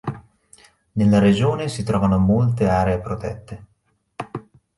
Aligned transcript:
Nella 0.93 1.19
regione 1.19 1.67
si 1.67 1.83
trovano 1.83 2.17
molte 2.17 2.67
aree 2.67 2.99
protette. 2.99 3.65